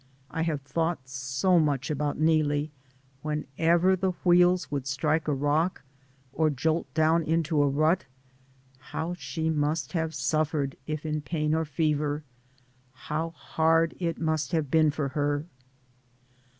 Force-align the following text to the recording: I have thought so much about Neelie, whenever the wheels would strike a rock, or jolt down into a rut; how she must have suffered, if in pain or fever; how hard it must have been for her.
I 0.31 0.41
have 0.41 0.63
thought 0.63 1.07
so 1.07 1.59
much 1.59 1.91
about 1.91 2.17
Neelie, 2.17 2.71
whenever 3.21 3.95
the 3.95 4.13
wheels 4.23 4.71
would 4.71 4.87
strike 4.87 5.27
a 5.27 5.31
rock, 5.31 5.83
or 6.33 6.49
jolt 6.49 6.91
down 6.95 7.21
into 7.21 7.61
a 7.61 7.69
rut; 7.69 8.05
how 8.79 9.13
she 9.13 9.51
must 9.51 9.93
have 9.93 10.15
suffered, 10.15 10.75
if 10.87 11.05
in 11.05 11.21
pain 11.21 11.53
or 11.53 11.65
fever; 11.65 12.23
how 12.93 13.29
hard 13.29 13.93
it 13.99 14.17
must 14.19 14.53
have 14.53 14.71
been 14.71 14.89
for 14.89 15.09
her. 15.09 15.45